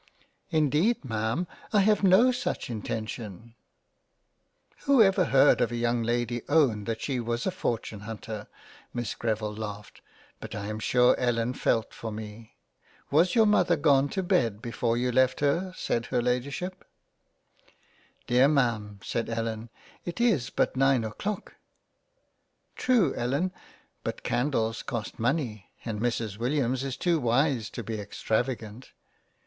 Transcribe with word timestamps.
M 0.51 0.63
Indeed 0.63 1.05
Ma'am 1.05 1.45
I 1.71 1.81
have 1.81 2.01
no 2.01 2.31
such 2.31 2.71
intention 2.71 3.53
—"''Who 4.85 4.99
ever 5.03 5.25
heard 5.25 5.61
a 5.61 5.75
young 5.75 6.01
Lady 6.01 6.41
own 6.49 6.85
that 6.85 7.01
she 7.01 7.19
was 7.19 7.45
a 7.45 7.51
Fortune 7.51 7.99
hunter?" 7.99 8.47
Miss 8.95 9.13
Greville 9.13 9.53
laughed 9.55 10.01
but 10.39 10.55
I 10.55 10.65
am 10.69 10.79
sure 10.79 11.13
Ellen 11.19 11.53
felt 11.53 11.93
for 11.93 12.11
me." 12.11 12.55
Was 13.11 13.35
your 13.35 13.45
Mother 13.45 13.75
gone 13.75 14.09
to 14.09 14.23
bed 14.23 14.59
before 14.59 14.97
you 14.97 15.11
left 15.11 15.39
her?" 15.39 15.71
said 15.77 16.07
her 16.07 16.19
Ladyship, 16.19 16.83
no 16.83 17.69
{A 18.25 18.25
COLLECTION 18.25 18.25
OF 18.25 18.25
LETTERS 18.25 18.25
£" 18.25 18.25
Dear 18.27 18.47
Ma'am, 18.47 18.99
said 19.03 19.29
Ellen 19.29 19.69
it 20.03 20.19
is 20.19 20.49
but 20.49 20.75
nine 20.75 21.03
o'clock."" 21.03 21.53
True 22.75 23.13
Ellen, 23.13 23.51
but 24.03 24.23
Candles 24.23 24.81
cost 24.81 25.19
money, 25.19 25.69
and 25.85 25.99
Mrs 25.99 26.37
Williams 26.39 26.83
is 26.83 26.97
too 26.97 27.19
wise 27.19 27.69
to 27.69 27.83
be 27.83 27.99
extravagant." 27.99 28.93